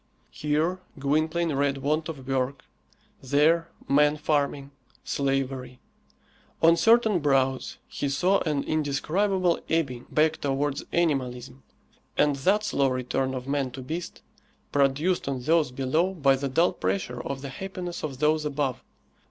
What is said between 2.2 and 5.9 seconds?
work; there man farming, slavery.